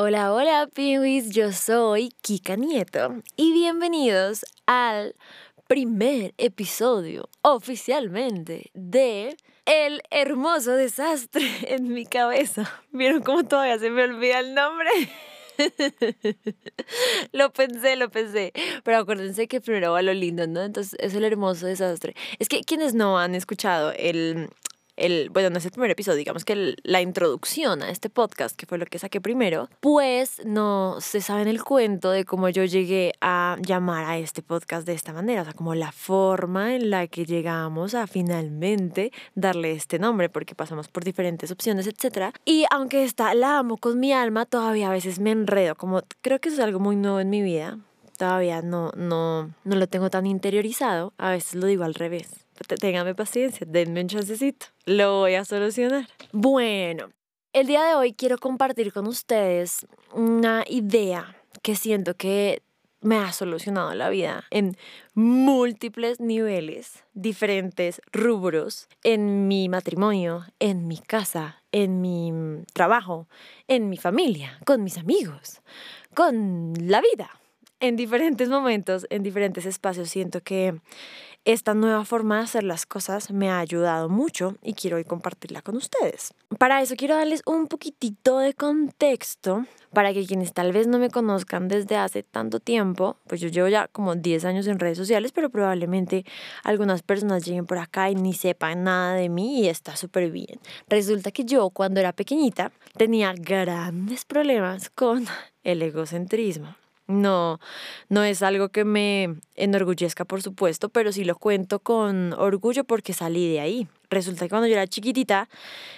[0.00, 5.16] Hola, hola, piwis, yo soy Kika Nieto y bienvenidos al
[5.66, 12.72] primer episodio oficialmente de El hermoso desastre en mi cabeza.
[12.92, 14.88] ¿Vieron cómo todavía se me olvida el nombre?
[17.32, 18.52] lo pensé, lo pensé.
[18.84, 20.62] Pero acuérdense que primero va lo lindo, ¿no?
[20.62, 22.14] Entonces es el hermoso desastre.
[22.38, 24.48] Es que quienes no han escuchado el
[24.98, 28.66] el, bueno, no es el primer episodio, digamos que la introducción a este podcast, que
[28.66, 32.64] fue lo que saqué primero, pues no se sabe en el cuento de cómo yo
[32.64, 36.90] llegué a llamar a este podcast de esta manera, o sea, como la forma en
[36.90, 42.34] la que llegamos a finalmente darle este nombre, porque pasamos por diferentes opciones, etc.
[42.44, 46.40] Y aunque esta la amo con mi alma, todavía a veces me enredo, como creo
[46.40, 47.78] que eso es algo muy nuevo en mi vida,
[48.16, 53.14] todavía no, no, no lo tengo tan interiorizado, a veces lo digo al revés téngame
[53.14, 56.08] paciencia, denme un chancecito, lo voy a solucionar.
[56.32, 57.10] Bueno,
[57.52, 62.62] el día de hoy quiero compartir con ustedes una idea que siento que
[63.00, 64.76] me ha solucionado la vida en
[65.14, 72.32] múltiples niveles, diferentes rubros, en mi matrimonio, en mi casa, en mi
[72.72, 73.28] trabajo,
[73.68, 75.62] en mi familia, con mis amigos,
[76.14, 77.30] con la vida.
[77.80, 80.80] En diferentes momentos, en diferentes espacios, siento que
[81.48, 85.62] esta nueva forma de hacer las cosas me ha ayudado mucho y quiero hoy compartirla
[85.62, 86.34] con ustedes.
[86.58, 91.08] Para eso quiero darles un poquitito de contexto para que quienes tal vez no me
[91.08, 95.32] conozcan desde hace tanto tiempo, pues yo llevo ya como 10 años en redes sociales,
[95.32, 96.26] pero probablemente
[96.64, 100.60] algunas personas lleguen por acá y ni sepan nada de mí y está súper bien.
[100.90, 105.24] Resulta que yo cuando era pequeñita tenía grandes problemas con
[105.64, 106.76] el egocentrismo.
[107.08, 107.58] No,
[108.10, 113.14] no es algo que me enorgullezca, por supuesto, pero sí lo cuento con orgullo porque
[113.14, 113.88] salí de ahí.
[114.10, 115.48] Resulta que cuando yo era chiquitita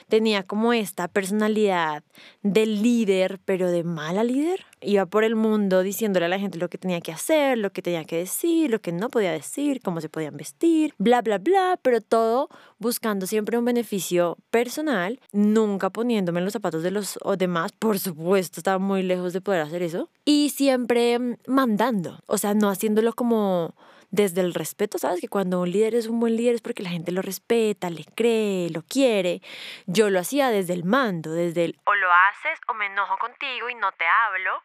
[0.08, 2.02] tenía como esta personalidad
[2.42, 4.66] de líder, pero de mala líder.
[4.80, 7.82] Iba por el mundo diciéndole a la gente lo que tenía que hacer, lo que
[7.82, 11.78] tenía que decir, lo que no podía decir, cómo se podían vestir, bla, bla, bla,
[11.82, 12.48] pero todo
[12.78, 18.58] buscando siempre un beneficio personal, nunca poniéndome en los zapatos de los demás, por supuesto,
[18.58, 23.74] estaba muy lejos de poder hacer eso, y siempre mandando, o sea, no haciéndolo como
[24.10, 25.20] desde el respeto, ¿sabes?
[25.20, 28.04] Que cuando un líder es un buen líder es porque la gente lo respeta, le
[28.04, 29.42] cree, lo quiere.
[29.86, 33.68] Yo lo hacía desde el mando, desde el o lo haces o me enojo contigo
[33.70, 34.62] y no te hablo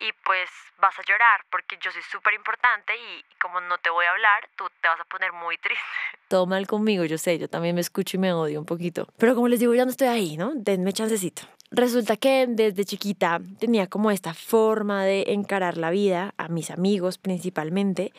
[0.00, 4.06] y pues vas a llorar porque yo soy súper importante y como no te voy
[4.06, 5.82] a hablar, tú te vas a poner muy triste.
[6.28, 9.08] Todo mal conmigo, yo sé, yo también me escucho y me odio un poquito.
[9.18, 10.52] Pero como les digo, ya no estoy ahí, ¿no?
[10.54, 11.42] Denme chancecito.
[11.76, 17.18] Resulta que desde chiquita tenía como esta forma de encarar la vida, a mis amigos
[17.18, 18.12] principalmente,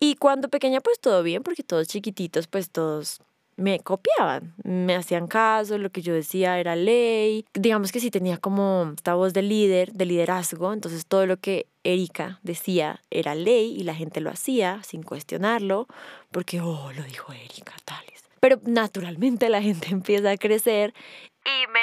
[0.00, 3.20] y cuando pequeña pues todo bien, porque todos chiquititos pues todos
[3.56, 8.38] me copiaban, me hacían caso, lo que yo decía era ley, digamos que sí tenía
[8.38, 13.74] como esta voz de líder, de liderazgo, entonces todo lo que Erika decía era ley
[13.78, 15.86] y la gente lo hacía sin cuestionarlo,
[16.32, 18.24] porque, oh, lo dijo Erika, tales.
[18.40, 20.92] Pero naturalmente la gente empieza a crecer
[21.46, 21.80] y me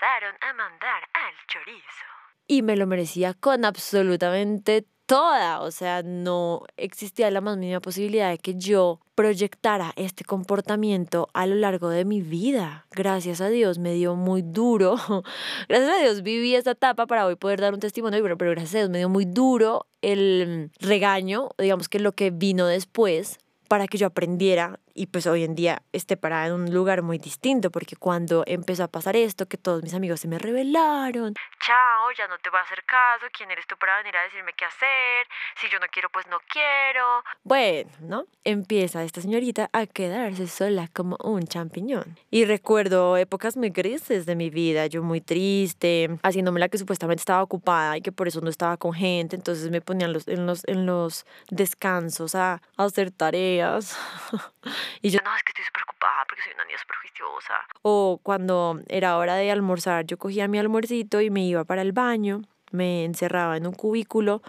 [0.00, 2.04] a mandar al chorizo.
[2.46, 8.30] Y me lo merecía con absolutamente toda, o sea, no existía la más mínima posibilidad
[8.30, 12.86] de que yo proyectara este comportamiento a lo largo de mi vida.
[12.90, 14.96] Gracias a Dios me dio muy duro.
[15.68, 18.74] Gracias a Dios viví esta etapa para hoy poder dar un testimonio, pero, pero gracias
[18.74, 23.38] a Dios me dio muy duro el regaño, digamos que lo que vino después
[23.68, 27.18] para que yo aprendiera y pues hoy en día esté parada en un lugar muy
[27.18, 31.34] distinto, porque cuando empezó a pasar esto, que todos mis amigos se me revelaron.
[31.64, 34.52] Chao, ya no te voy a hacer caso, ¿quién eres tú para venir a decirme
[34.54, 35.26] qué hacer?
[35.60, 37.22] Si yo no quiero, pues no quiero.
[37.44, 38.24] Bueno, ¿no?
[38.42, 42.18] Empieza esta señorita a quedarse sola como un champiñón.
[42.32, 47.20] Y recuerdo épocas muy grises de mi vida, yo muy triste, haciéndome la que supuestamente
[47.20, 50.44] estaba ocupada y que por eso no estaba con gente, entonces me ponían los, en,
[50.44, 53.96] los, en los descansos a, a hacer tareas.
[55.02, 57.54] Y yo, no, es que estoy súper ocupada porque soy una niña súper juiciosa.
[57.82, 61.92] O cuando era hora de almorzar, yo cogía mi almuercito y me iba para el
[61.92, 64.42] baño, me encerraba en un cubículo,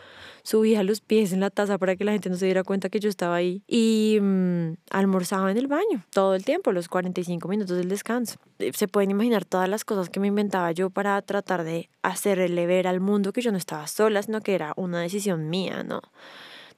[0.43, 2.99] subía los pies en la taza para que la gente no se diera cuenta que
[2.99, 7.77] yo estaba ahí y mm, almorzaba en el baño todo el tiempo, los 45 minutos
[7.77, 8.39] del descanso.
[8.59, 12.65] Eh, se pueden imaginar todas las cosas que me inventaba yo para tratar de hacerle
[12.65, 16.01] ver al mundo que yo no estaba sola, sino que era una decisión mía, ¿no?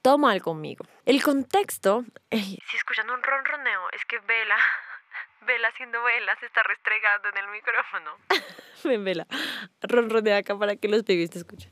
[0.01, 0.85] Todo mal conmigo.
[1.05, 2.03] El contexto...
[2.29, 4.57] Si escuchan un ronroneo, es que Vela,
[5.41, 8.11] Vela haciendo vela, se está restregando en el micrófono.
[8.83, 9.27] Ven, Vela,
[9.81, 11.71] ronronea acá para que los pibes te escuchen.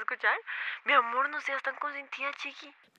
[0.00, 0.36] Escuchar?
[0.84, 2.30] Mi amor, no seas tan consentida.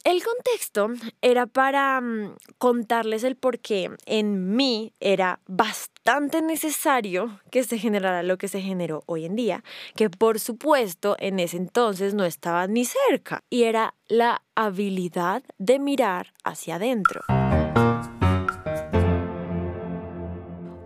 [0.03, 0.89] El contexto
[1.21, 8.23] era para mm, contarles el por qué en mí era bastante necesario que se generara
[8.23, 9.63] lo que se generó hoy en día,
[9.95, 15.77] que por supuesto en ese entonces no estaba ni cerca, y era la habilidad de
[15.77, 17.21] mirar hacia adentro.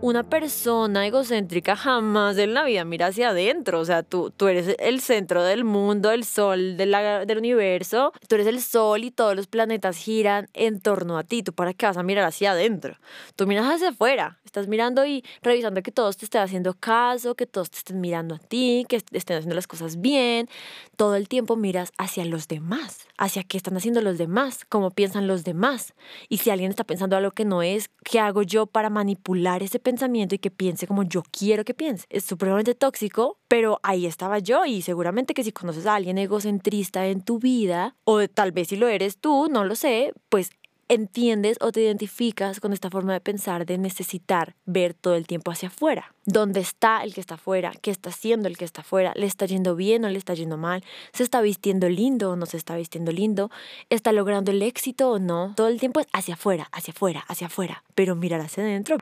[0.06, 3.80] Una persona egocéntrica jamás en la vida mira hacia adentro.
[3.80, 8.12] O sea, tú, tú eres el centro del mundo, el sol del universo.
[8.28, 11.42] Tú eres el sol y todos los planetas giran en torno a ti.
[11.42, 12.96] ¿Tú para qué vas a mirar hacia adentro?
[13.34, 14.38] Tú miras hacia afuera.
[14.44, 18.36] Estás mirando y revisando que todos te estén haciendo caso, que todos te estén mirando
[18.36, 20.48] a ti, que estén haciendo las cosas bien.
[20.94, 25.26] Todo el tiempo miras hacia los demás, hacia qué están haciendo los demás, cómo piensan
[25.26, 25.94] los demás.
[26.28, 29.80] Y si alguien está pensando algo que no es, ¿qué hago yo para manipular ese
[29.80, 29.95] pensamiento?
[30.34, 32.06] Y que piense como yo quiero que piense.
[32.10, 37.06] Es supremamente tóxico, pero ahí estaba yo y seguramente que si conoces a alguien egocentrista
[37.06, 40.50] en tu vida, o tal vez si lo eres tú, no lo sé, pues
[40.88, 45.50] entiendes o te identificas con esta forma de pensar, de necesitar ver todo el tiempo
[45.50, 46.14] hacia afuera.
[46.24, 47.72] ¿Dónde está el que está afuera?
[47.80, 49.12] ¿Qué está haciendo el que está afuera?
[49.16, 50.84] ¿Le está yendo bien o le está yendo mal?
[51.12, 53.50] ¿Se está vistiendo lindo o no se está vistiendo lindo?
[53.90, 55.54] ¿Está logrando el éxito o no?
[55.56, 57.82] Todo el tiempo es hacia afuera, hacia afuera, hacia afuera.
[57.94, 58.98] Pero mirar hacia adentro.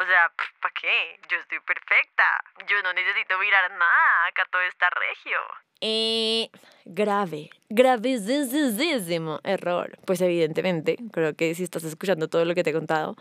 [0.00, 0.32] O sea,
[0.62, 1.20] ¿para qué?
[1.28, 2.24] Yo estoy perfecta.
[2.66, 4.26] Yo no necesito mirar nada.
[4.28, 5.38] Acá todo está regio.
[5.82, 6.48] Eh,
[6.86, 9.98] grave, gravísimo error.
[10.06, 13.14] Pues evidentemente, creo que si estás escuchando todo lo que te he contado,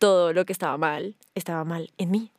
[0.00, 2.32] todo lo que estaba mal, estaba mal en mí,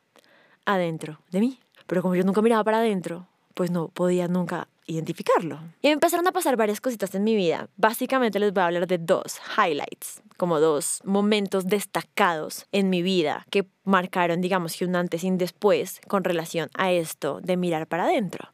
[0.66, 1.60] adentro de mí.
[1.86, 5.60] Pero como yo nunca miraba para adentro, pues no podía nunca identificarlo.
[5.82, 7.68] Y empezaron a pasar varias cositas en mi vida.
[7.76, 13.46] Básicamente les voy a hablar de dos highlights, como dos momentos destacados en mi vida
[13.50, 17.86] que marcaron, digamos que un antes y un después con relación a esto de mirar
[17.86, 18.50] para adentro,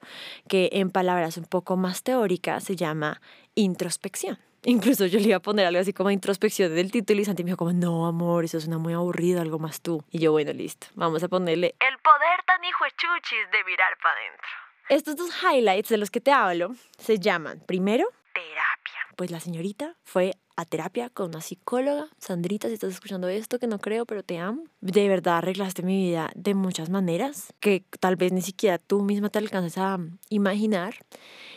[0.49, 3.21] que en palabras un poco más teóricas se llama
[3.55, 4.39] introspección.
[4.65, 7.49] Incluso yo le iba a poner algo así como introspección del título y Santi me
[7.49, 10.05] dijo como, no, amor, eso suena muy aburrido, algo más tú.
[10.09, 11.75] Y yo, bueno, listo, vamos a ponerle...
[11.81, 14.62] El poder tan hijo chuchis de mirar para adentro.
[14.93, 18.05] Estos dos highlights de los que te hablo se llaman, primero,
[18.35, 19.17] terapia.
[19.17, 22.09] Pues la señorita fue a terapia con una psicóloga.
[22.19, 24.65] Sandrita, si estás escuchando esto, que no creo, pero te amo.
[24.83, 29.31] De verdad arreglaste mi vida de muchas maneras que tal vez ni siquiera tú misma
[29.31, 29.97] te alcances a
[30.29, 30.95] imaginar.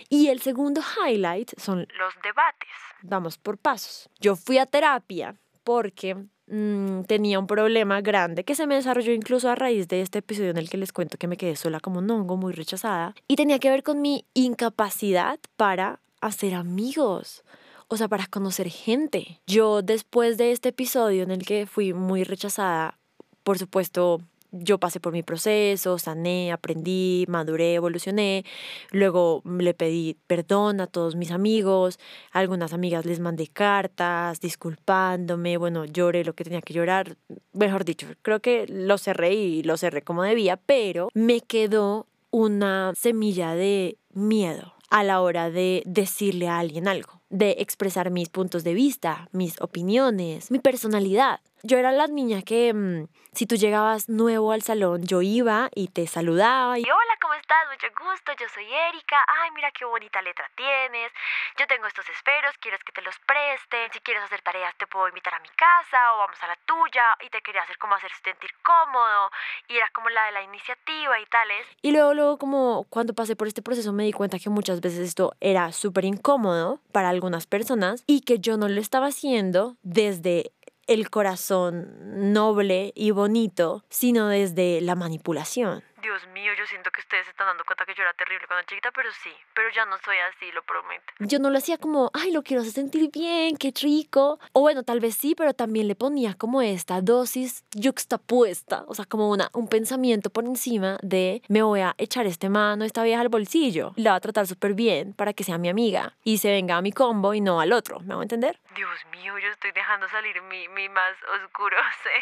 [0.07, 2.69] Y el segundo highlight son los debates.
[3.01, 4.09] Vamos por pasos.
[4.17, 5.35] Yo fui a terapia
[5.65, 6.15] porque
[6.47, 10.51] Mm, tenía un problema grande que se me desarrolló incluso a raíz de este episodio
[10.51, 13.35] en el que les cuento que me quedé sola como un hongo, muy rechazada, y
[13.35, 17.43] tenía que ver con mi incapacidad para hacer amigos.
[17.87, 19.39] O sea, para conocer gente.
[19.45, 22.97] Yo después de este episodio en el que fui muy rechazada,
[23.43, 24.21] por supuesto,
[24.51, 28.45] yo pasé por mi proceso, sané, aprendí, maduré, evolucioné.
[28.91, 31.99] Luego le pedí perdón a todos mis amigos.
[32.31, 35.57] Algunas amigas les mandé cartas disculpándome.
[35.57, 37.17] Bueno, lloré lo que tenía que llorar.
[37.53, 42.93] Mejor dicho, creo que lo cerré y lo cerré como debía, pero me quedó una
[42.95, 48.63] semilla de miedo a la hora de decirle a alguien algo, de expresar mis puntos
[48.63, 54.07] de vista, mis opiniones, mi personalidad yo era la niña que mm, si tú llegabas
[54.07, 56.77] nuevo al salón, yo iba y te saludaba.
[56.77, 57.65] Y hola, ¿cómo estás?
[57.71, 59.17] Mucho gusto, yo soy Erika.
[59.41, 61.11] Ay, mira qué bonita letra tienes.
[61.57, 63.89] Yo tengo estos esferos, quieres que te los preste.
[63.91, 67.17] Si quieres hacer tareas, te puedo invitar a mi casa o vamos a la tuya.
[67.25, 69.31] Y te quería hacer como hacer sentir cómodo.
[69.67, 71.65] Y era como la de la iniciativa y tales.
[71.81, 74.99] Y luego, luego, como cuando pasé por este proceso, me di cuenta que muchas veces
[74.99, 80.51] esto era súper incómodo para algunas personas y que yo no lo estaba haciendo desde
[80.87, 85.83] el corazón noble y bonito, sino desde la manipulación.
[86.05, 88.63] Dios mío, yo siento que ustedes se están dando cuenta que yo era terrible cuando
[88.67, 91.03] chiquita, pero sí, pero ya no soy así, lo prometo.
[91.17, 94.39] Yo no lo hacía como, ay, lo quiero hacer sentir bien, qué rico.
[94.53, 99.05] O bueno, tal vez sí, pero también le ponía como esta dosis yuxtapuesta, o sea,
[99.05, 103.21] como una, un pensamiento por encima de me voy a echar este mano, esta vieja
[103.21, 106.51] al bolsillo, la voy a tratar súper bien para que sea mi amiga y se
[106.51, 108.59] venga a mi combo y no al otro, ¿me hago entender?
[108.75, 112.21] Dios mío, yo estoy dejando salir mi, mi más oscuro ser.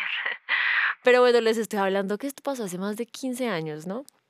[1.04, 3.73] Pero bueno, les estoy hablando que esto pasó hace más de 15 años,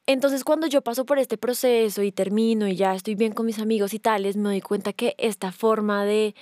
[0.05, 3.59] Entonces cuando yo paso por este proceso y termino y ya estoy bien con mis
[3.59, 6.35] amigos y tales, me doy cuenta que esta forma de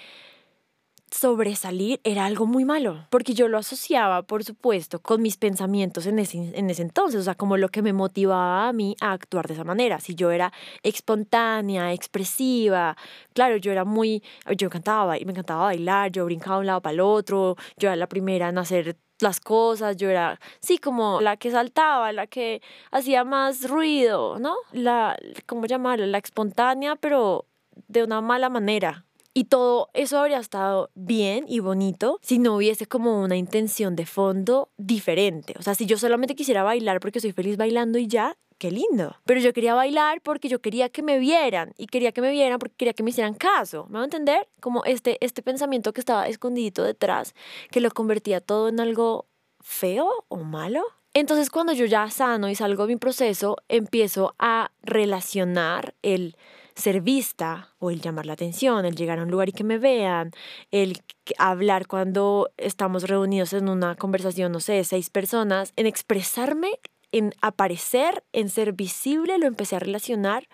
[1.12, 6.20] sobresalir era algo muy malo, porque yo lo asociaba, por supuesto, con mis pensamientos en
[6.20, 9.48] ese, en ese entonces, o sea, como lo que me motivaba a mí a actuar
[9.48, 10.00] de esa manera.
[10.00, 10.53] Si yo era
[10.84, 12.96] espontánea, expresiva,
[13.34, 14.24] claro, yo era muy,
[14.58, 18.08] yo me encantaba bailar, yo brincaba de un lado para el otro, yo era la
[18.08, 22.62] primera en hacer las cosas, yo era, sí, como la que saltaba, la que
[22.92, 24.56] hacía más ruido, ¿no?
[24.72, 26.06] La, ¿cómo llamarlo?
[26.06, 27.46] La espontánea, pero
[27.88, 29.06] de una mala manera.
[29.34, 34.06] Y todo eso habría estado bien y bonito si no hubiese como una intención de
[34.06, 35.54] fondo diferente.
[35.58, 39.15] O sea, si yo solamente quisiera bailar porque soy feliz bailando y ya, qué lindo.
[39.25, 42.60] Pero yo quería bailar porque yo quería que me vieran y quería que me vieran
[42.60, 43.88] porque quería que me hicieran caso.
[43.89, 44.48] ¿Me va a entender?
[44.60, 47.34] Como este, este pensamiento que estaba escondido detrás,
[47.72, 49.25] que lo convertía todo en algo
[49.62, 50.84] feo o malo.
[51.15, 56.38] Entonces cuando yo ya sano y salgo de mi proceso, empiezo a relacionar el
[56.75, 59.80] ser vista o el llamar la atención, el llegar a un lugar y que me
[59.80, 60.32] vean,
[60.70, 61.01] el
[61.39, 66.80] hablar cuando estamos reunidos en una conversación, no sé, seis personas, en expresarme,
[67.12, 70.48] en aparecer, en ser visible, lo empecé a relacionar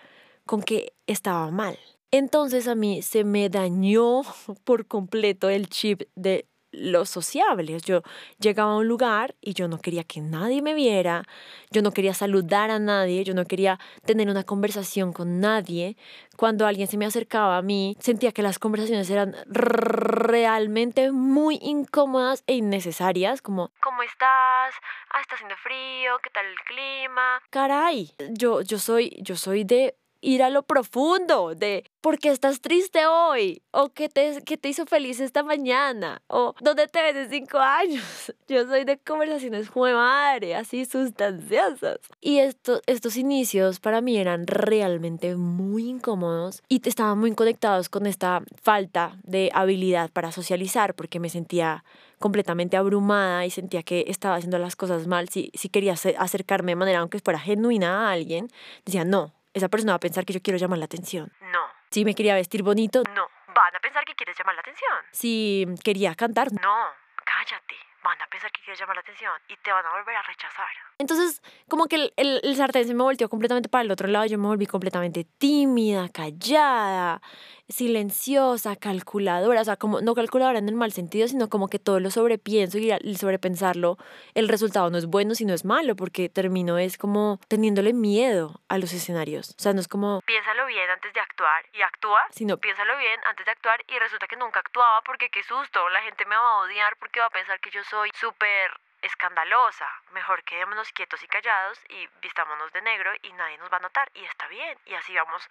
[0.46, 1.78] con que estaba mal.
[2.10, 4.22] Entonces a mí se me dañó
[4.64, 7.82] por completo el chip de los sociables.
[7.84, 8.02] Yo
[8.38, 11.24] llegaba a un lugar y yo no quería que nadie me viera,
[11.70, 15.96] yo no quería saludar a nadie, yo no quería tener una conversación con nadie.
[16.36, 22.44] Cuando alguien se me acercaba a mí, sentía que las conversaciones eran realmente muy incómodas
[22.46, 24.74] e innecesarias, como ¿Cómo estás?
[25.10, 27.40] Ah, está haciendo frío, ¿qué tal el clima?
[27.50, 32.60] caray, yo yo soy yo soy de ir a lo profundo de por qué estás
[32.60, 37.16] triste hoy o qué te, qué te hizo feliz esta mañana o dónde te ves
[37.16, 38.34] en cinco años.
[38.48, 41.98] Yo soy de conversaciones jue madre, así sustanciosas.
[42.20, 48.06] Y esto, estos inicios para mí eran realmente muy incómodos y estaban muy conectados con
[48.06, 51.84] esta falta de habilidad para socializar porque me sentía
[52.18, 55.28] completamente abrumada y sentía que estaba haciendo las cosas mal.
[55.28, 58.48] Si, si quería acercarme de manera, aunque fuera genuina a alguien,
[58.84, 61.32] decía, no, esa persona va a pensar que yo quiero llamar la atención.
[61.40, 63.28] No, Si me quería vestir bonito, no.
[63.54, 64.96] Van a pensar que quieres llamar la atención.
[65.12, 66.48] si quería cantar.
[66.52, 66.76] No,
[67.24, 67.74] cállate.
[68.04, 70.68] Van a pensar que quieres llamar la atención y te van a volver a rechazar.
[70.98, 74.26] Entonces, como que el, el, el sartén se me volteó completamente para el otro lado.
[74.26, 77.22] Yo me volví completamente tímida, callada,
[77.68, 79.60] silenciosa, calculadora.
[79.60, 82.78] O sea, como no calculadora en el mal sentido, sino como que todo lo sobrepienso
[82.78, 83.96] y al sobrepensarlo,
[84.34, 88.78] el resultado no es bueno, sino es malo, porque termino es como teniéndole miedo a
[88.78, 89.50] los escenarios.
[89.50, 92.20] O sea, no es como, Piénsalo bien antes de actuar y actúa.
[92.30, 95.88] sino Piénsalo bien antes de actuar y resulta que nunca actuaba porque qué susto.
[95.90, 99.86] La gente me va a odiar porque va a pensar que yo soy súper escandalosa.
[100.12, 104.10] Mejor quedémonos quietos y callados y vistámonos de negro y nadie nos va a notar
[104.14, 104.78] y está bien.
[104.86, 105.42] Y así vamos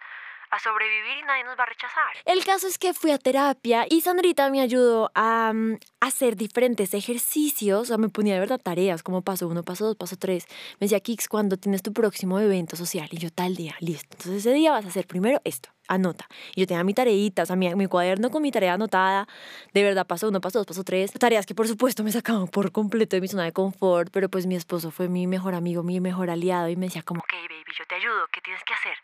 [0.50, 2.16] a sobrevivir y nadie nos va a rechazar.
[2.24, 6.94] El caso es que fui a terapia y Sandrita me ayudó a mm, hacer diferentes
[6.94, 7.82] ejercicios.
[7.82, 10.46] O sea, me ponía de verdad tareas, como paso uno, paso dos, paso tres.
[10.80, 13.08] Me decía, Kix, ¿cuándo tienes tu próximo evento social?
[13.10, 14.08] Y yo, tal día, listo.
[14.12, 16.26] Entonces ese día vas a hacer primero esto, anota.
[16.54, 19.26] Y yo tenía mi tareita, o sea, mi, mi cuaderno con mi tarea anotada.
[19.72, 21.12] De verdad, paso uno, paso dos, paso tres.
[21.12, 24.46] Tareas que por supuesto me sacaban por completo de mi zona de confort, pero pues
[24.46, 27.72] mi esposo fue mi mejor amigo, mi mejor aliado y me decía como, Ok, baby,
[27.76, 28.28] yo te ayudo.
[28.32, 28.96] ¿Qué tienes que hacer?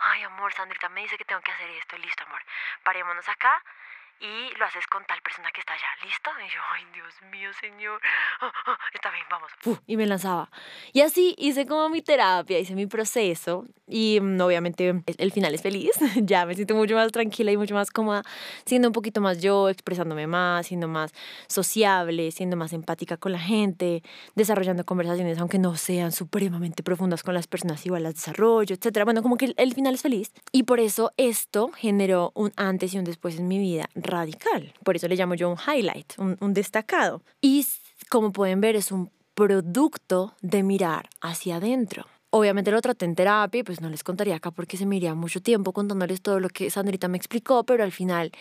[0.00, 1.96] Ay, amor, Sandrita me dice que tengo que hacer esto.
[1.98, 2.40] Listo, amor.
[2.82, 3.62] Parémonos acá
[4.20, 5.86] y lo haces con tal persona que está allá.
[6.04, 6.30] ¿Listo?
[6.38, 8.00] Y yo, ay, Dios mío, señor.
[8.40, 9.50] Ah, ah, Está bien, vamos.
[9.58, 9.78] ¡fu!
[9.86, 10.50] y me lanzaba.
[10.92, 15.62] Y así hice como mi terapia, hice mi proceso y mm, obviamente el, final es
[15.62, 15.90] feliz.
[16.16, 18.22] ya me siento mucho más tranquila y mucho más cómoda,
[18.64, 21.12] siendo un poquito más yo, expresándome más, siendo más
[21.48, 24.02] sociable, siendo más empática con la gente,
[24.34, 29.04] desarrollando conversaciones aunque no sean supremamente profundas con las personas, igual las desarrollo, etcétera.
[29.04, 30.32] Bueno, como que el final es feliz.
[30.52, 34.72] Y por eso esto generó un antes y un después en mi vida radical.
[34.84, 37.22] Por eso le llamo yo un highlight, un, un destacado.
[37.40, 37.66] Y
[38.08, 42.06] como pueden ver, es un producto de mirar hacia adentro.
[42.34, 45.14] Obviamente lo traté en terapia y pues no les contaría acá porque se me iría
[45.14, 48.32] mucho tiempo contándoles todo lo que Sandrita me explicó, pero al final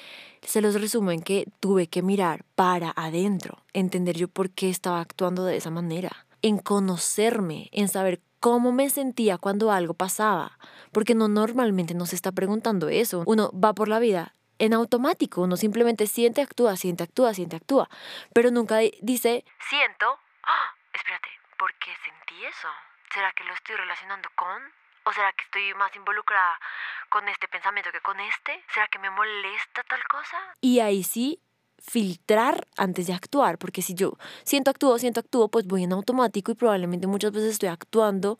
[0.41, 5.01] se los resumo en que tuve que mirar para adentro, entender yo por qué estaba
[5.01, 10.57] actuando de esa manera, en conocerme, en saber cómo me sentía cuando algo pasaba,
[10.93, 13.23] porque no normalmente nos está preguntando eso.
[13.25, 14.33] Uno va por la vida
[14.65, 17.89] en automático, uno simplemente siente, actúa, siente, actúa, siente, actúa,
[18.33, 20.05] pero nunca di- dice, Siento.
[20.43, 20.73] ¡Ah!
[20.93, 22.67] Espérate, ¿por qué sentí eso?
[23.13, 24.61] ¿Será que lo estoy relacionando con?
[25.03, 26.59] ¿O será que estoy más involucrada
[27.09, 28.63] con este pensamiento que con este?
[28.73, 30.37] ¿Será que me molesta tal cosa?
[30.61, 31.39] y ahí sí
[31.79, 34.13] filtrar antes de actuar, porque si yo
[34.43, 38.37] siento, actúo, siento, actúo, pues voy en automático y probablemente muchas veces estoy actuando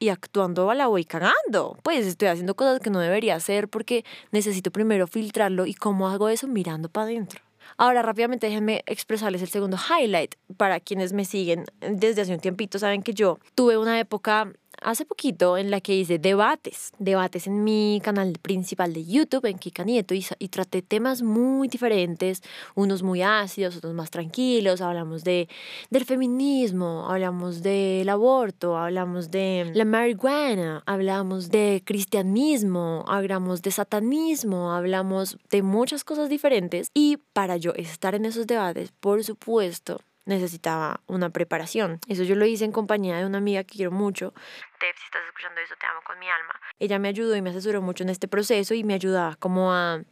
[0.00, 1.76] y actuando a la voy cagando.
[1.84, 6.28] Pues estoy haciendo cosas que no debería hacer porque necesito primero filtrarlo y cómo hago
[6.28, 7.42] eso mirando para adentro.
[7.76, 10.34] Ahora rápidamente déjenme expresarles el segundo highlight.
[10.56, 15.04] Para quienes me siguen desde hace un tiempito saben que yo tuve una época hace
[15.04, 19.84] poquito en la que hice debates, debates en mi canal principal de YouTube, en Kika
[19.84, 22.42] Nieto, y, y traté temas muy diferentes,
[22.74, 25.48] unos muy ácidos, otros más tranquilos, hablamos de,
[25.90, 34.72] del feminismo, hablamos del aborto, hablamos de la marihuana, hablamos de cristianismo, hablamos de satanismo,
[34.72, 41.00] hablamos de muchas cosas diferentes y para yo estar en esos debates, por supuesto, necesitaba
[41.06, 42.00] una preparación.
[42.08, 44.32] Eso yo lo hice en compañía de una amiga que quiero mucho.
[44.78, 46.54] Tef, si estás escuchando eso, te amo con mi alma.
[46.78, 50.02] Ella me ayudó y me asesoró mucho en este proceso y me ayudaba como a,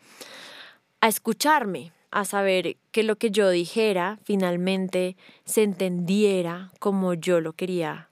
[1.00, 7.54] a escucharme, a saber que lo que yo dijera finalmente se entendiera como yo lo
[7.54, 8.07] quería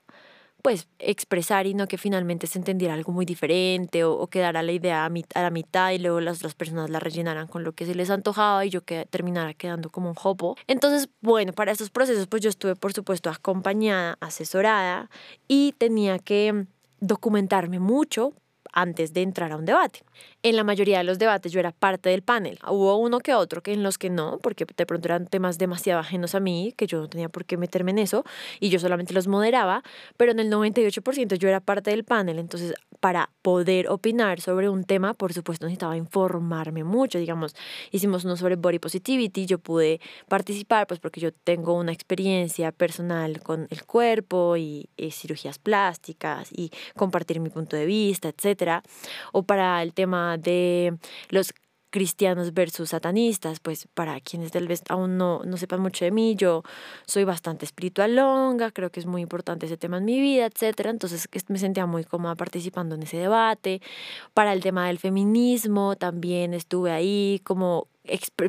[0.62, 5.04] pues expresar y no que finalmente se entendiera algo muy diferente o, quedara la idea
[5.04, 7.94] a, a, la mitad y luego las otras personas la rellenaran con lo que se
[7.94, 10.56] les antojaba y yo que terminara quedando como un hopo.
[10.66, 15.08] Entonces, bueno, para estos procesos pues yo estuve por supuesto acompañada, asesorada
[15.46, 16.66] y tenía que
[17.00, 18.32] documentarme mucho
[18.76, 20.00] antes de entrar a un debate.
[20.42, 22.58] En la mayoría de los debates yo era parte del panel.
[22.68, 25.98] Hubo uno que otro que en los que no, porque de pronto eran temas demasiado
[25.98, 28.24] ajenos a mí, que yo no tenía por qué meterme en eso,
[28.60, 29.82] y yo solamente los moderaba,
[30.18, 32.38] pero en el 98% yo era parte del panel.
[32.38, 37.18] Entonces, para poder opinar sobre un tema, por supuesto necesitaba informarme mucho.
[37.18, 37.54] Digamos,
[37.90, 43.42] hicimos uno sobre body positivity, yo pude participar, pues porque yo tengo una experiencia personal
[43.42, 48.82] con el cuerpo y, y cirugías plásticas y compartir mi punto de vista, etcétera
[49.32, 50.96] o para el tema de
[51.28, 51.52] los
[51.90, 56.34] cristianos versus satanistas, pues para quienes tal vez aún no, no sepan mucho de mí,
[56.36, 56.62] yo
[57.06, 60.90] soy bastante espiritual longa, creo que es muy importante ese tema en mi vida, etcétera,
[60.90, 63.80] entonces me sentía muy cómoda participando en ese debate.
[64.34, 67.88] Para el tema del feminismo también estuve ahí como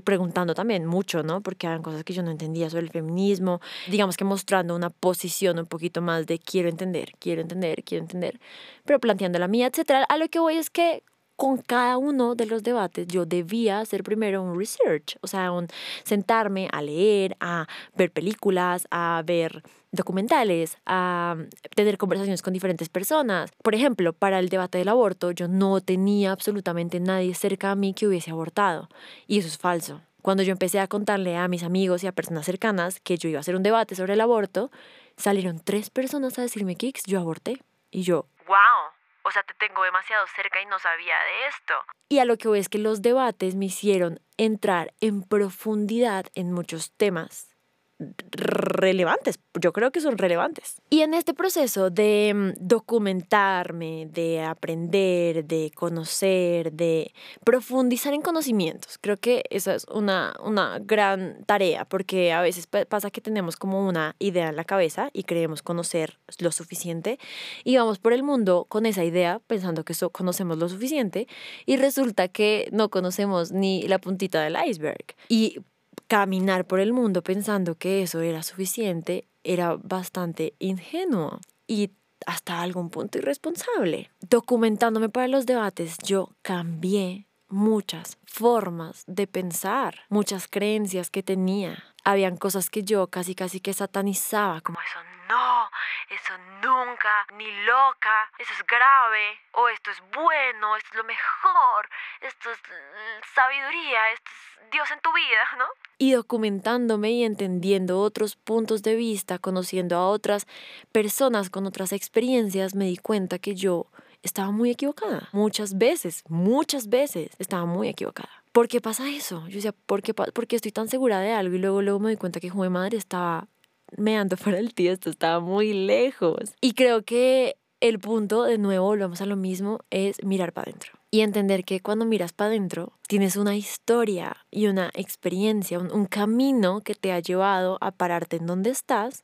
[0.03, 1.41] preguntando también mucho, ¿no?
[1.41, 5.59] Porque eran cosas que yo no entendía sobre el feminismo, digamos que mostrando una posición
[5.59, 8.39] un poquito más de quiero entender, quiero entender, quiero entender,
[8.85, 10.03] pero planteando la mía, etcétera.
[10.03, 11.03] A lo que voy es que
[11.37, 15.67] con cada uno de los debates yo debía hacer primero un research, o sea, un
[16.03, 21.37] sentarme a leer, a ver películas, a ver documentales, a
[21.75, 23.51] tener conversaciones con diferentes personas.
[23.63, 27.93] Por ejemplo, para el debate del aborto, yo no tenía absolutamente nadie cerca a mí
[27.93, 28.89] que hubiese abortado.
[29.27, 30.01] Y eso es falso.
[30.23, 33.37] Cuando yo empecé a contarle a mis amigos y a personas cercanas que yo iba
[33.37, 34.71] a hacer un debate sobre el aborto,
[35.15, 37.61] salieron tres personas a decirme, Kix, yo aborté.
[37.91, 38.96] Y yo, ¡Wow!
[39.27, 41.73] O sea, te tengo demasiado cerca y no sabía de esto.
[42.07, 46.53] Y a lo que voy es que los debates me hicieron entrar en profundidad en
[46.53, 47.56] muchos temas
[47.99, 50.81] relevantes, yo creo que son relevantes.
[50.89, 58.97] Y en este proceso de mm, documentarme, de aprender, de conocer, de profundizar en conocimientos,
[58.99, 63.87] creo que esa es una, una gran tarea, porque a veces pasa que tenemos como
[63.87, 67.19] una idea en la cabeza y creemos conocer lo suficiente
[67.63, 71.27] y vamos por el mundo con esa idea pensando que eso conocemos lo suficiente
[71.65, 75.15] y resulta que no conocemos ni la puntita del iceberg.
[75.29, 75.61] Y
[76.07, 81.91] caminar por el mundo pensando que eso era suficiente era bastante ingenuo y
[82.25, 84.09] hasta algún punto irresponsable.
[84.21, 91.83] Documentándome para los debates, yo cambié muchas formas de pensar, muchas creencias que tenía.
[92.03, 95.69] Habían cosas que yo casi casi que satanizaba, como eso no,
[96.09, 101.89] eso nunca, ni loca, eso es grave, o esto es bueno, esto es lo mejor,
[102.21, 105.65] esto es mm, sabiduría, esto es Dios en tu vida, ¿no?
[105.97, 110.47] Y documentándome y entendiendo otros puntos de vista, conociendo a otras
[110.91, 113.87] personas con otras experiencias, me di cuenta que yo
[114.23, 115.29] estaba muy equivocada.
[115.31, 118.29] Muchas veces, muchas veces estaba muy equivocada.
[118.51, 119.47] ¿Por qué pasa eso?
[119.47, 121.55] Yo decía, ¿por qué, ¿por qué estoy tan segura de algo?
[121.55, 123.47] Y luego, luego me di cuenta que, joder madre, estaba
[123.95, 126.55] me ando para el tío, esto estaba muy lejos.
[126.61, 130.93] Y creo que el punto, de nuevo, volvemos a lo mismo, es mirar para adentro.
[131.11, 136.05] Y entender que cuando miras para adentro, tienes una historia y una experiencia, un, un,
[136.05, 139.23] camino que te ha llevado a pararte en donde estás,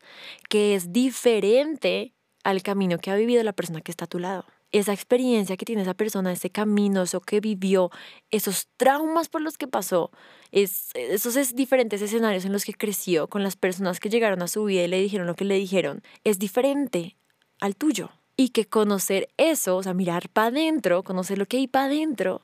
[0.49, 4.45] que es diferente al camino que ha vivido la persona que está a tu lado
[4.73, 7.91] esa experiencia que tiene esa persona, ese camino, eso que vivió,
[8.31, 10.11] esos traumas por los que pasó,
[10.51, 14.47] es, esos es diferentes escenarios en los que creció, con las personas que llegaron a
[14.47, 17.15] su vida y le dijeron lo que le dijeron, es diferente
[17.61, 18.09] al tuyo.
[18.35, 22.41] Y que conocer eso, o sea, mirar para adentro, conocer lo que hay para adentro,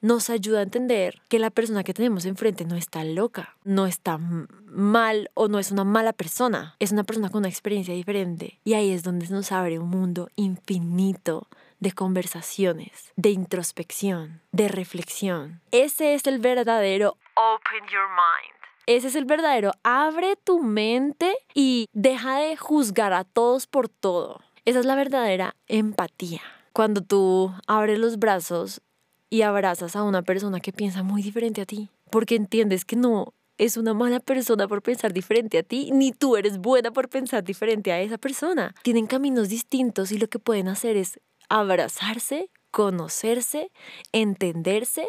[0.00, 4.18] nos ayuda a entender que la persona que tenemos enfrente no está loca, no está
[4.18, 8.60] mal o no es una mala persona, es una persona con una experiencia diferente.
[8.64, 11.48] Y ahí es donde nos abre un mundo infinito
[11.80, 15.60] de conversaciones, de introspección, de reflexión.
[15.70, 18.60] Ese es el verdadero Open Your Mind.
[18.86, 19.72] Ese es el verdadero.
[19.82, 24.40] Abre tu mente y deja de juzgar a todos por todo.
[24.64, 26.42] Esa es la verdadera empatía.
[26.72, 28.82] Cuando tú abres los brazos
[29.30, 33.32] y abrazas a una persona que piensa muy diferente a ti, porque entiendes que no
[33.56, 37.44] es una mala persona por pensar diferente a ti, ni tú eres buena por pensar
[37.44, 38.74] diferente a esa persona.
[38.82, 43.70] Tienen caminos distintos y lo que pueden hacer es abrazarse, conocerse,
[44.12, 45.08] entenderse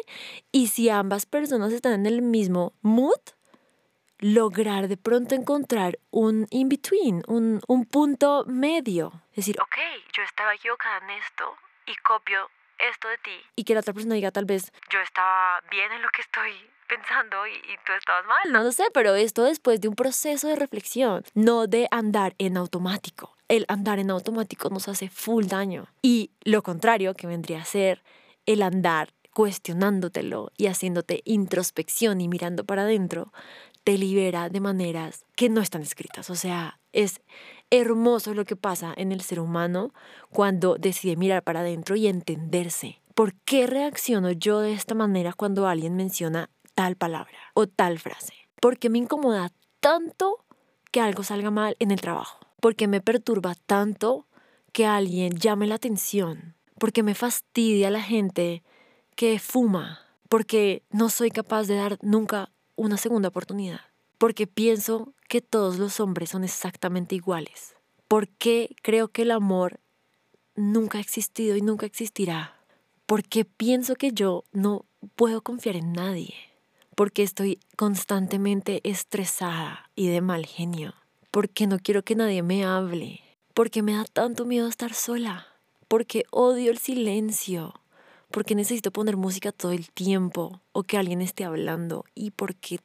[0.52, 3.20] y si ambas personas están en el mismo mood,
[4.18, 9.12] lograr de pronto encontrar un in-between, un, un punto medio.
[9.30, 9.78] Es decir, Ok,
[10.16, 11.44] yo estaba equivocada en esto
[11.86, 12.48] y copio
[12.90, 13.30] esto de ti.
[13.56, 16.52] y que la otra persona diga tal vez, Yo estaba bien en lo que estoy
[16.88, 18.52] pensando y, y tú estabas mal.
[18.52, 22.56] no lo sé, pero esto después de un proceso de reflexión, no de andar en
[22.56, 23.36] automático.
[23.48, 25.86] El andar en automático nos hace full daño.
[26.02, 28.02] Y lo contrario, que vendría a ser
[28.46, 33.32] el andar cuestionándotelo y haciéndote introspección y mirando para adentro,
[33.84, 36.30] te libera de maneras que no están escritas.
[36.30, 37.20] O sea, es
[37.72, 39.92] hermoso lo que pasa en el ser humano
[40.30, 43.00] cuando decide mirar para adentro y entenderse.
[43.14, 48.34] ¿Por qué reacciono yo de esta manera cuando alguien menciona tal palabra o tal frase?
[48.60, 50.44] Porque me incomoda tanto
[50.90, 52.38] que algo salga mal en el trabajo.
[52.60, 54.26] Porque me perturba tanto
[54.72, 56.54] que alguien llame la atención.
[56.78, 58.62] Porque me fastidia la gente
[59.16, 60.00] que fuma.
[60.28, 63.80] Porque no soy capaz de dar nunca una segunda oportunidad.
[64.18, 67.74] Porque pienso que todos los hombres son exactamente iguales.
[68.06, 69.80] Porque creo que el amor
[70.54, 72.54] nunca ha existido y nunca existirá.
[73.06, 74.84] Porque pienso que yo no
[75.16, 76.34] puedo confiar en nadie.
[76.94, 80.92] Porque estoy constantemente estresada y de mal genio.
[81.30, 83.20] Porque no quiero que nadie me hable.
[83.54, 85.46] Porque me da tanto miedo estar sola.
[85.88, 87.72] Porque odio el silencio.
[88.30, 92.04] Porque necesito poner música todo el tiempo o que alguien esté hablando.
[92.14, 92.80] Y porque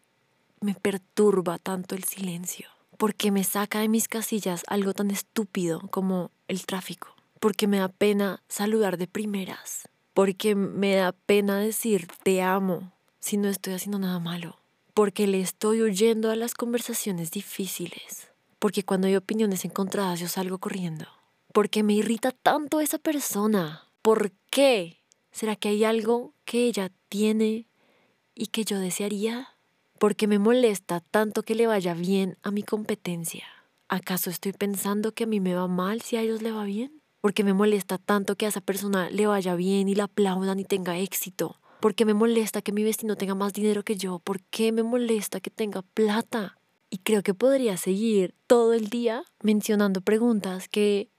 [0.62, 2.68] me perturba tanto el silencio.
[2.98, 7.16] Porque me saca de mis casillas algo tan estúpido como el tráfico.
[7.40, 9.88] Porque me da pena saludar de primeras.
[10.14, 14.58] Porque me da pena decir te amo si no estoy haciendo nada malo.
[14.96, 18.30] Porque le estoy huyendo a las conversaciones difíciles.
[18.58, 21.06] Porque cuando hay opiniones encontradas yo salgo corriendo.
[21.54, 23.84] Porque me irrita tanto esa persona.
[24.02, 24.98] ¿Por qué?
[25.32, 27.68] ¿Será que hay algo que ella tiene
[28.34, 29.57] y que yo desearía?
[30.00, 33.46] Porque me molesta tanto que le vaya bien a mi competencia.
[33.90, 37.02] ¿Acaso estoy pensando que a mí me va mal si a ellos le va bien?
[37.22, 40.66] Porque me molesta tanto que a esa persona le vaya bien y la aplaudan y
[40.66, 41.60] tenga éxito.
[41.80, 44.20] Porque me molesta que mi vecino tenga más dinero que yo.
[44.20, 46.58] ¿Por qué me molesta que tenga plata?
[46.90, 51.10] Y creo que podría seguir todo el día mencionando preguntas que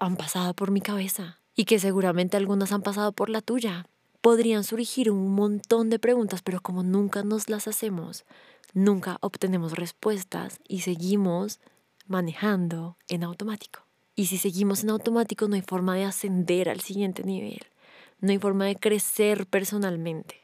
[0.00, 3.86] han pasado por mi cabeza y que seguramente algunas han pasado por la tuya.
[4.22, 8.24] Podrían surgir un montón de preguntas, pero como nunca nos las hacemos,
[8.72, 11.58] nunca obtenemos respuestas y seguimos
[12.06, 13.80] manejando en automático.
[14.14, 17.62] Y si seguimos en automático no hay forma de ascender al siguiente nivel,
[18.20, 20.36] no hay forma de crecer personalmente.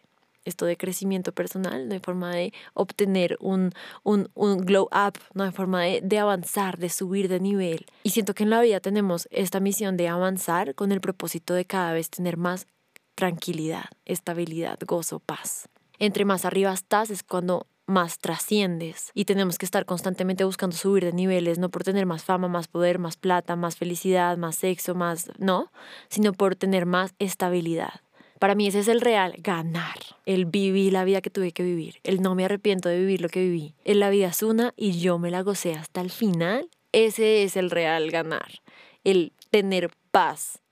[0.45, 5.45] Esto de crecimiento personal, no hay forma de obtener un, un, un glow up, no
[5.45, 7.87] hay forma de, de avanzar, de subir de nivel.
[8.03, 11.65] Y siento que en la vida tenemos esta misión de avanzar con el propósito de
[11.65, 12.67] cada vez tener más
[13.19, 15.69] tranquilidad, estabilidad, gozo, paz.
[15.99, 21.05] Entre más arriba estás es cuando más trasciendes y tenemos que estar constantemente buscando subir
[21.05, 24.95] de niveles, no por tener más fama, más poder, más plata, más felicidad, más sexo,
[24.95, 25.73] más, no,
[26.09, 28.03] sino por tener más estabilidad.
[28.39, 31.97] Para mí ese es el real ganar, el vivir la vida que tuve que vivir,
[32.05, 33.75] el no me arrepiento de vivir lo que viví.
[33.85, 36.69] El la vida es una y yo me la gocé hasta el final.
[36.93, 38.61] Ese es el real ganar,
[39.03, 39.91] el tener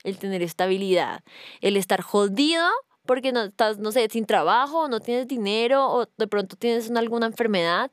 [0.03, 1.23] el tener estabilidad,
[1.61, 2.65] el estar jodido
[3.05, 6.99] porque no estás, no sé, sin trabajo, no tienes dinero o de pronto tienes una-
[6.99, 7.89] alguna enfermedad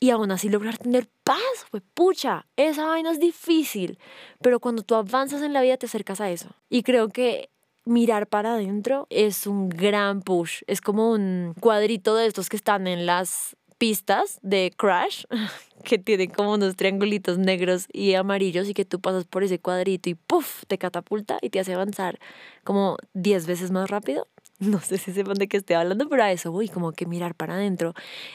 [0.00, 3.98] y aún así lograr tener paz, fue pucha, esa vaina es difícil,
[4.40, 6.50] pero cuando tú avanzas en la vida te acercas a eso.
[6.68, 7.50] Y creo que
[7.84, 12.86] mirar para adentro es un gran push, es como un cuadrito de estos que están
[12.86, 15.24] en las pistas de Crash,
[15.84, 20.10] que tienen como unos triangulitos negros y amarillos y que tú pasas por ese cuadrito
[20.10, 20.64] y ¡puf!
[20.66, 22.18] te catapulta y te hace avanzar
[22.64, 24.28] como 10 veces más rápido.
[24.60, 27.34] No sé si sepan de qué estoy hablando, pero a eso voy, como que mirar
[27.34, 27.92] para adentro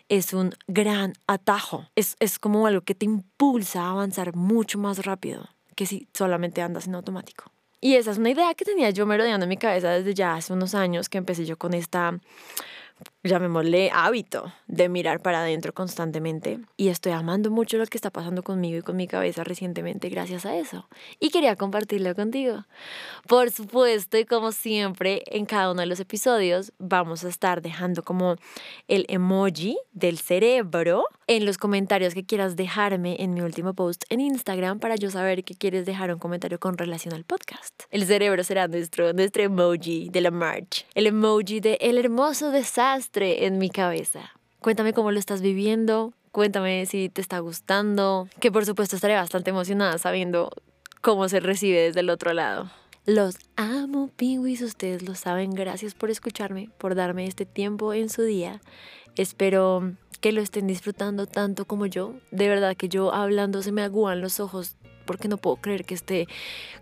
[0.09, 1.87] es un gran atajo.
[1.95, 6.61] Es, es como algo que te impulsa a avanzar mucho más rápido que si solamente
[6.61, 7.53] andas en automático.
[7.81, 10.51] Y esa es una idea que tenía yo merodeando en mi cabeza desde ya hace
[10.51, 12.19] unos años que empecé yo con esta
[13.23, 18.43] llamémosle hábito de mirar para adentro constantemente y estoy amando mucho lo que está pasando
[18.43, 20.87] conmigo y con mi cabeza recientemente gracias a eso
[21.19, 22.65] y quería compartirlo contigo.
[23.27, 28.03] Por supuesto y como siempre en cada uno de los episodios vamos a estar dejando
[28.03, 28.37] como
[28.87, 34.21] el emoji del cerebro en los comentarios que quieras dejarme en mi último post en
[34.21, 37.83] Instagram para yo saber que quieres dejar un comentario con relación al podcast.
[37.91, 43.08] El cerebro será nuestro, nuestro emoji de la march, el emoji de el hermoso desastre
[43.13, 44.31] en mi cabeza.
[44.59, 49.49] Cuéntame cómo lo estás viviendo, cuéntame si te está gustando, que por supuesto estaré bastante
[49.49, 50.51] emocionada sabiendo
[51.01, 52.69] cómo se recibe desde el otro lado.
[53.05, 55.51] Los amo, pingüis, ustedes lo saben.
[55.51, 58.61] Gracias por escucharme, por darme este tiempo en su día.
[59.15, 62.13] Espero que lo estén disfrutando tanto como yo.
[62.29, 64.75] De verdad que yo hablando se me agúan los ojos
[65.09, 66.27] porque no puedo creer que esté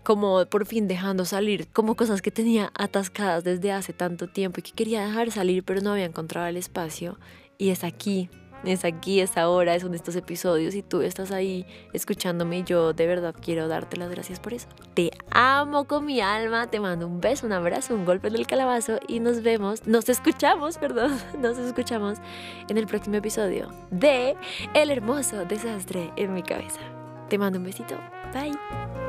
[0.02, 4.64] como por fin dejando salir como cosas que tenía atascadas desde hace tanto tiempo y
[4.64, 7.18] que quería dejar salir pero no había encontrado el espacio
[7.56, 8.28] y es aquí.
[8.64, 12.92] Es aquí, es ahora, es de estos episodios y tú estás ahí escuchándome y yo
[12.92, 14.68] de verdad quiero darte las gracias por eso.
[14.92, 18.46] Te amo con mi alma, te mando un beso, un abrazo, un golpe en el
[18.46, 22.18] calabazo y nos vemos, nos escuchamos, perdón, nos escuchamos
[22.68, 24.36] en el próximo episodio de
[24.74, 26.80] El hermoso desastre en mi cabeza.
[27.28, 27.94] Te mando un besito.
[28.32, 29.07] Bye.